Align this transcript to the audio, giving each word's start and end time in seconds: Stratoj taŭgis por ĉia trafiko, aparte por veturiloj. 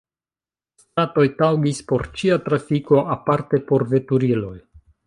Stratoj 0.83 1.25
taŭgis 1.41 1.83
por 1.91 2.07
ĉia 2.23 2.41
trafiko, 2.49 3.05
aparte 3.19 3.65
por 3.71 3.89
veturiloj. 3.95 4.57